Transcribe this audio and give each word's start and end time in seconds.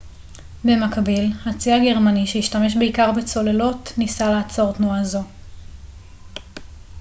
במקביל 0.63 1.33
הצי 1.45 1.71
הגרמני 1.71 2.27
שהשתמש 2.27 2.77
בעיקר 2.77 3.11
בצוללות 3.11 3.93
ניסה 3.97 4.31
לעצור 4.31 4.71
תנועה 4.71 5.03
זו 5.03 5.23